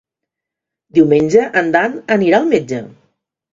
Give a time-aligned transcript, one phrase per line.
[0.99, 2.83] Diumenge en Dan anirà al metge.